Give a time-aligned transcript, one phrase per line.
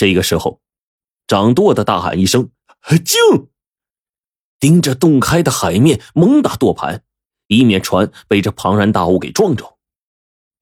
[0.00, 0.62] 这个时候，
[1.26, 2.48] 掌舵的大喊一声
[3.04, 3.48] ：“静！”
[4.58, 7.04] 盯着洞开的海面猛打舵盘，
[7.48, 9.76] 以免船被这庞然大物给撞着。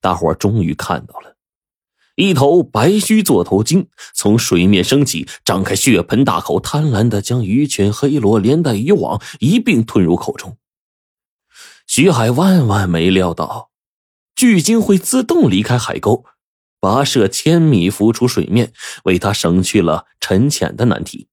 [0.00, 1.36] 大伙终于看到了，
[2.14, 10.56] 一头白须座头鲸从水面升起，张开血盆大口，贪婪的将鱼群、黑螺连带渔网一并吞入口中。
[11.86, 13.70] 徐海万万没料到，
[14.34, 16.24] 巨鲸会自动离开海沟，
[16.86, 18.72] 跋涉千米浮出水面，
[19.02, 21.26] 为他省去了沉潜的难题。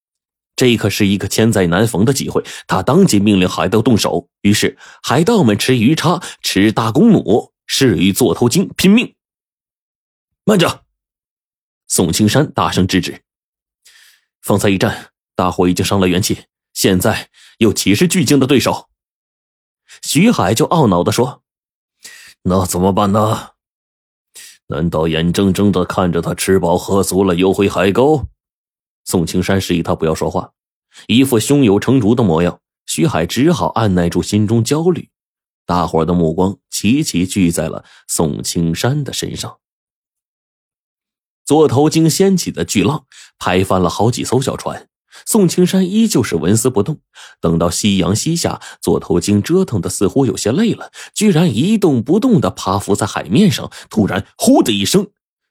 [0.56, 4.30] 这可是一个千载难逢的机会，他当即命令海盗动手。
[4.42, 9.14] 于是，海盗们持鱼叉、持大弓弩，誓与座头鲸拼命。
[10.44, 10.86] 慢着！
[11.88, 13.22] 宋青山大声制止。
[14.42, 18.90] 方才一战，大伙已经伤了元气，现在又岂是巨鲸的对手？
[20.02, 21.44] 徐海就懊恼的说
[22.42, 23.53] ：“那怎么办呢？
[24.68, 28.28] 难道眼睁睁的看着他吃饱喝足了，游回海沟？”
[29.06, 30.52] 宋青山示意他不要说话，
[31.08, 32.60] 一副胸有成竹的模样。
[32.86, 35.10] 徐海只好按耐住心中焦虑。
[35.66, 39.60] 大伙的目光齐齐聚在了宋青山的身上。
[41.46, 43.06] 座头鲸掀起的巨浪
[43.40, 44.90] 拍翻了好几艘小船。
[45.26, 47.00] 宋青山依旧是纹丝不动。
[47.40, 53.72] 等到夕阳西下，座头鲸折腾的似乎有些累了，居然一动不动的趴伏在海面上。
[53.90, 55.08] 突然，呼的一声，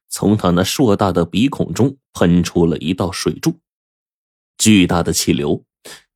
[0.08, 3.58] 从他那硕大的鼻孔中喷出了一道水柱，
[4.58, 5.64] 巨大的气流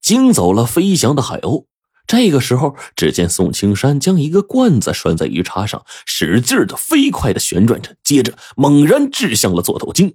[0.00, 1.64] 惊走了飞翔的海鸥。
[2.06, 10.14] 这个时候，只见宋青山将一个罐子拴在鱼叉上，使劲的飞快的旋转着，接着猛然掷向了座头鲸。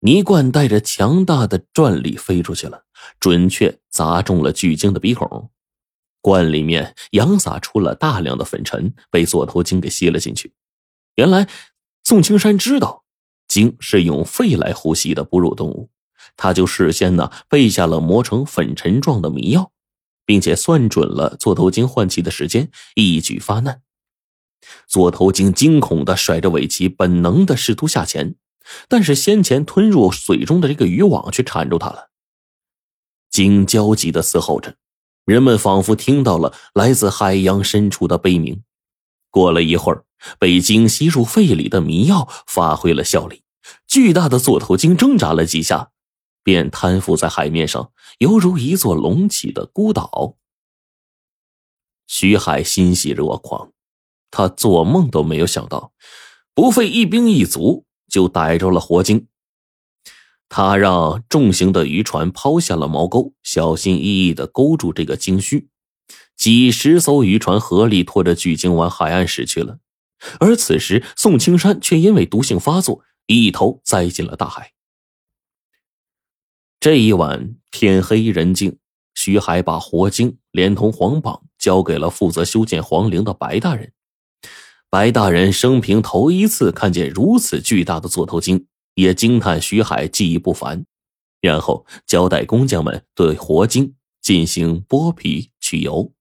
[0.00, 2.84] 泥罐带着强大的转力飞出去了，
[3.18, 5.50] 准确砸中了巨鲸的鼻孔。
[6.20, 10.52] 罐里面扬洒出了大量的粉尘，被座头鲸给吸了进去。
[11.14, 11.48] 原来，
[12.04, 13.04] 宋青山知道
[13.48, 15.88] 鲸是用肺来呼吸的哺乳动物，
[16.36, 19.72] 他就事先呢备下了磨成粉尘状的迷药，
[20.24, 23.82] 并且算准了座头鲸换气的时间，一举发难。
[24.88, 28.34] 座头鲸惊恐的甩着尾鳍，本能的试图下潜。
[28.88, 32.10] 但是先前吞入水中的这个渔网却缠住他了。
[33.30, 34.76] 鲸焦急的嘶吼着，
[35.24, 38.62] 人们仿佛听到了来自海洋深处的悲鸣。
[39.30, 40.04] 过了一会儿，
[40.38, 43.42] 被鲸吸入肺里的迷药发挥了效力，
[43.86, 45.90] 巨大的座头鲸挣扎了几下，
[46.42, 50.36] 便瘫伏在海面上，犹如一座隆起的孤岛。
[52.06, 53.72] 徐海欣喜若狂，
[54.30, 55.92] 他做梦都没有想到，
[56.54, 57.84] 不费一兵一卒。
[58.08, 59.26] 就逮着了活鲸，
[60.48, 65.68] 他让重型的渔船抛下了锚钩，小心翼翼的勾住这个鲸须。
[66.36, 69.78] 几十艘渔船合力拖着巨鲸往海岸驶去了，
[70.38, 74.72] 而此时宋青山却因为毒性发作，一头栽进了大海。
[76.78, 78.78] 这一晚天黑人静，
[79.14, 83.92] 徐海把活鲸连同黄榜交给了负责修建皇陵的白大人。
[84.96, 88.64] 白大人生平头一次看见如此巨大的座头鲸，
[88.94, 90.86] 也惊叹徐海技艺不凡。
[91.42, 96.14] 然后交代工匠们对活鲸进行剥皮去油。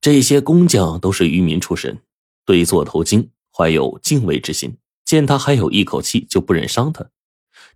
[0.00, 1.98] 这些工匠都是渔民出身，
[2.46, 7.10] 对座头鲸怀有敬畏之心，见他还有一口气，就不忍伤他，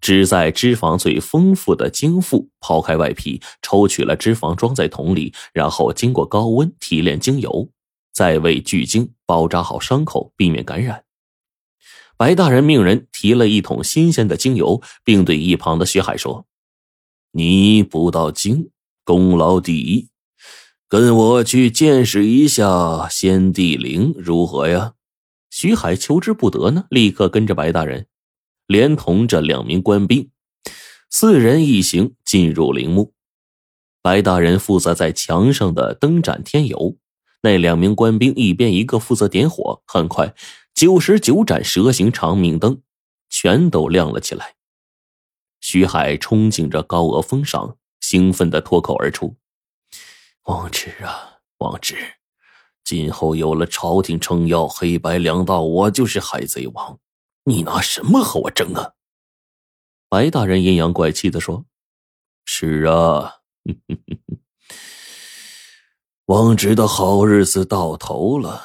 [0.00, 7.68] 只在脂肪最丰富的鲸腹抛开外皮，抽取了脂肪装在桶里，然后经过高温提炼精油。
[8.12, 11.04] 再为巨鲸包扎好伤口，避免感染。
[12.16, 16.46] 白大人命人提了一桶新鲜的精油，并对一旁的徐海说
[17.32, 18.70] ：“你捕到鲸，
[19.04, 20.08] 功劳第一，
[20.88, 24.94] 跟我去见识一下先帝陵如何呀？”
[25.50, 28.06] 徐海求之不得呢，立刻跟着白大人，
[28.66, 30.30] 连同这两名官兵，
[31.10, 33.12] 四人一行进入陵墓。
[34.00, 36.96] 白大人负责在墙上的灯盏添油。
[37.42, 40.34] 那两名官兵一边一个负责点火，很快，
[40.74, 42.82] 九十九盏蛇形长明灯
[43.28, 44.54] 全都亮了起来。
[45.60, 49.36] 徐海憧憬着高额封赏，兴奋的脱口而出
[50.46, 51.96] ：“王直啊，王直，
[52.84, 57.00] 今后有了朝廷撑腰，黑白两道，我就是海贼王，
[57.44, 58.92] 你拿什么和我争啊？”
[60.08, 61.64] 白大人阴阳怪气的说
[62.44, 63.38] ：“是啊。”
[66.32, 68.62] 王直的好日子到头了，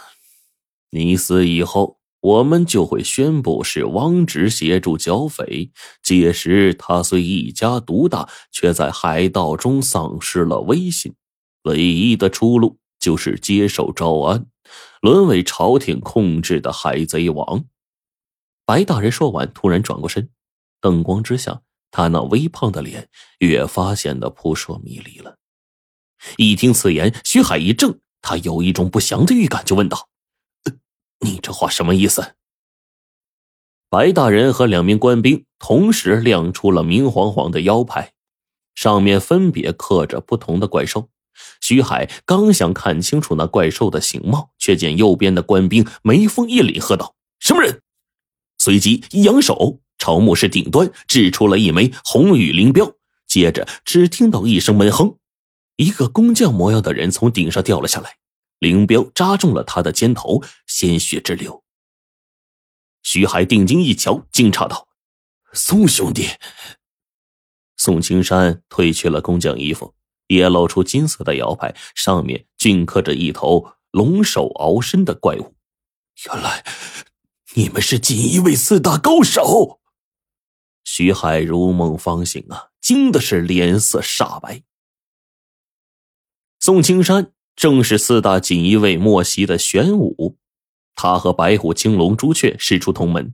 [0.90, 5.69] 你死以后，我们就会宣布是王直协助剿匪。
[6.02, 11.14] 届时，他虽一家独大，却在海盗中丧失了威信，
[11.64, 14.46] 唯一的出路就是接受招安，
[15.02, 17.66] 沦为朝廷控制的海贼王。
[18.66, 20.30] 白大人说完，突然转过身，
[20.80, 21.60] 灯光之下，
[21.92, 23.10] 他那微胖的脸
[23.40, 25.36] 越发显得扑朔迷离了。
[26.38, 30.10] 一听此言，徐海一怔，他有一种不祥的预感，就问道
[31.25, 32.34] ：“你这话什么意思？”
[33.90, 38.12] 白大人和两名官兵同时亮出了明晃晃的腰牌，
[38.75, 41.10] 上面分别刻着不同的怪兽。
[41.62, 47.81] 徐海刚想看清楚那怪兽的形貌，却见右边的官兵眉峰一凛，喝道：“什么人？”
[48.58, 52.92] 随即一扬手，朝墓室顶端掷出了一枚红羽灵镖。
[53.28, 55.16] 接着，只听到一声闷哼，
[55.77, 58.18] 一个工匠模样的人从顶上掉了下来，
[58.59, 61.63] 灵镖扎中了他的肩头，鲜血直流。
[63.03, 64.88] 徐海定睛一瞧，惊诧道
[65.53, 66.27] ：“宋兄弟！”
[67.77, 69.94] 宋青山褪去了工匠衣服，
[70.27, 75.56] 也露出金色的腰牌，上面镌刻着一头龙首鳌身的怪物。
[76.25, 76.65] 原来
[77.53, 79.80] 你们是锦衣卫四大高手！
[80.83, 84.63] 徐海如梦方醒啊，惊的是脸色煞白。
[86.68, 90.36] 宋青山正是四大锦衣卫末席的玄武。
[90.96, 93.34] 他和白虎、青龙、朱雀师出同门，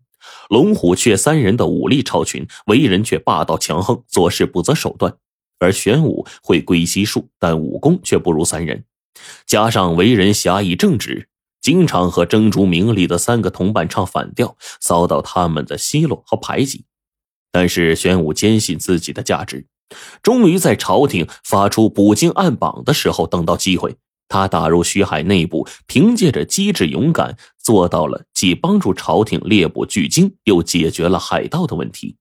[0.52, 5.16] 龙虎雀三人的武力超群，为人却霸道强横，做事不择手段。
[5.58, 8.86] 而玄武会归西术，但武功却不如三人，
[9.48, 11.28] 加上为人侠义正直，
[11.60, 16.86] 经常和争逐名利的三个同伴唱反调，遭到他们的奚落和排挤。
[17.52, 19.66] 但是玄武坚信自己的价值，
[20.22, 23.96] 终于在朝廷发出捕鲸暗榜的时候等到机会。
[24.30, 32.16] 他打入徐海内部，凭借着机智勇敢，做到了既帮助朝廷猎捕巨鲸，又解决了海盗的问题。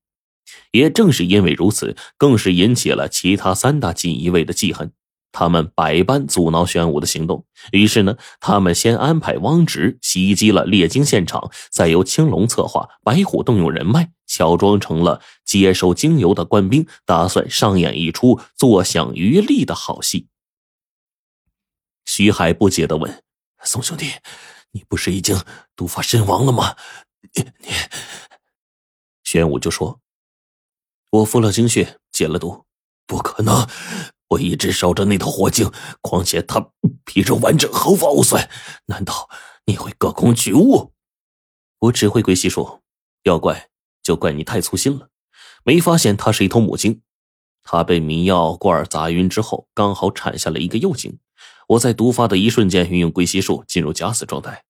[0.73, 4.93] 也正是因为如此，更是引起了其他三大锦衣卫的记恨。
[5.31, 7.47] 他们百般阻挠玄武的行动。
[7.71, 20.29] 于是呢，他们先安排汪直袭击了猎鲸现场，再由青龙策划，白虎动用人脉，乔装成了接收精油的官兵，打算上演一出坐享渔利的好戏。
[22.07, 23.23] 徐海不解的问
[23.63, 24.11] ：“宋兄弟，
[24.71, 25.39] 你不是已经
[25.77, 26.77] 毒发身亡了吗？”
[27.35, 27.69] 你你，
[29.23, 30.01] 玄武就说
[31.13, 32.65] ：“我服了精血，解了毒。”
[33.07, 33.69] 不可能，
[34.29, 35.71] 我一直守着那头火鲸，
[36.01, 36.71] 况且它
[37.05, 38.49] 皮肉完整，毫发无损。
[38.87, 39.29] 难道
[39.67, 40.95] 你会隔空取物？
[41.81, 42.81] 我只会归西术，
[43.25, 43.69] 要怪
[44.03, 45.09] 就怪你太粗心了，
[45.65, 47.03] 没发现它是一头母鲸。
[47.63, 51.19] 它被迷药罐砸晕之后，刚好产下了一个幼鲸。
[51.69, 54.65] 我在毒发的一瞬间，运用归息术进入假死状态，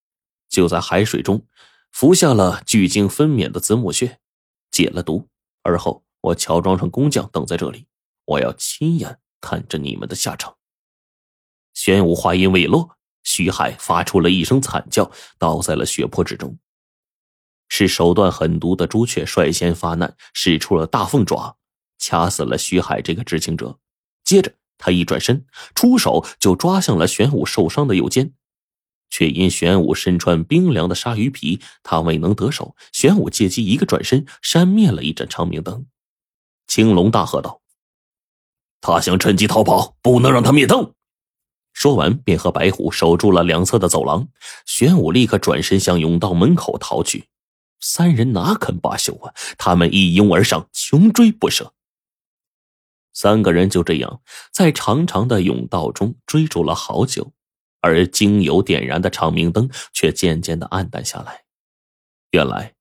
[0.49, 1.46] 就在海水中
[1.90, 4.19] 服下了聚精分娩的子母血，
[4.70, 5.29] 解了毒。
[5.62, 7.87] 而后我乔装成工匠，等在这里，
[8.26, 10.56] 我要亲眼看着你们的下场。
[11.73, 16.58] 玄武话音未落，徐海发出了一声惨叫，倒在了血泊之中。
[17.74, 21.56] 是手段狠毒的朱雀率先发难，使出了大凤爪，
[21.98, 23.78] 掐死了徐海这个知情者。
[24.22, 24.52] 接着。
[24.84, 25.46] 他一转身，
[25.76, 28.32] 出手就抓向了玄武受伤的右肩，
[29.10, 32.74] 却因玄武身穿冰凉的鲨鱼皮，他未能得手。
[32.92, 35.86] 玄武借机一个转身，扇灭了一盏长明灯。
[36.66, 37.62] 青龙大喝道
[38.82, 40.92] ：“他想趁机逃跑，不能让他灭灯！”
[41.72, 44.26] 说完，便和白虎守住了两侧的走廊。
[44.66, 47.28] 玄武立刻转身向甬道门口逃去。
[47.82, 49.34] 三人哪肯罢休啊！
[49.58, 51.75] 他们一拥而上，穷追不舍。
[53.12, 57.34] 三个人就这样在长长的甬道中追逐了好久，
[57.82, 61.43] 而经油点燃的长明灯却渐渐的暗淡下来。
[62.31, 62.74] 原来，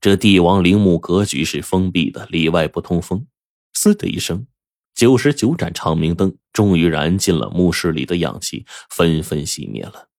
[0.00, 3.26] 这帝王陵墓格局是封闭的，里外不通风。
[3.72, 4.46] 嘶的一声，
[4.94, 10.10] 九十九盏长明灯终于燃尽了墓室里的氧气，纷纷熄灭了。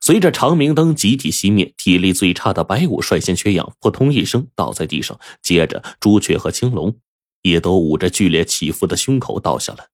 [0.00, 5.18] 随着长明灯集体熄灭，体力最差的白虎率先缺氧，扑通一声倒在地上。
[5.42, 6.96] 接着，朱雀和青龙。
[7.42, 9.86] 也都捂着剧烈起伏的胸口倒下了，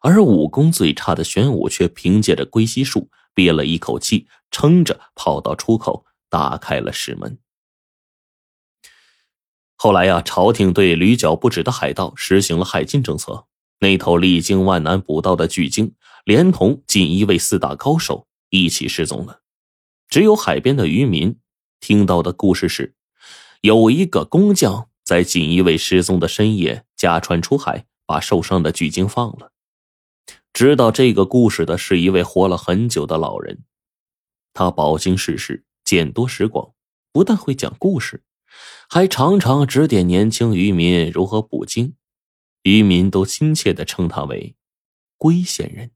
[0.00, 7.38] 而武功最差的玄武却凭借着龟息术憋了一口气，撑着跑到出口，打开了石门。
[9.76, 13.46] 后来呀，朝廷对屡剿不止的海盗实行了海禁政策，
[13.80, 19.42] 那头历经万难捕到的巨鲸，连同锦衣卫四大高手一起失踪了。
[20.08, 21.38] 只有海边的渔民
[21.80, 22.94] 听到的故事是，
[23.60, 24.88] 有一个工匠。
[25.06, 29.52] 在锦衣卫失踪的深夜，驾船出海，把受伤的巨鲸放了。
[30.52, 33.62] 知道这个故事的是一位活了很久的老人，
[34.52, 36.72] 他饱经世事，见多识广，
[37.12, 38.24] 不但会讲故事，
[38.90, 41.94] 还常常指点年轻渔民如何捕鲸。
[42.64, 44.56] 渔民都亲切的称他为
[45.16, 45.92] “龟仙人”。